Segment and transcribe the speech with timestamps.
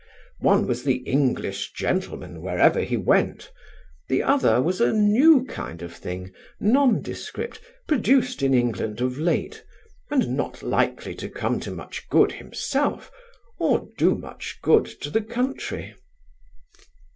[0.39, 3.51] One was the English gentleman wherever he went;
[4.09, 9.63] the other was a new kind of thing, nondescript, produced in England of late,
[10.09, 13.11] and not likely to come to much good himself,
[13.59, 15.93] or do much good to the country.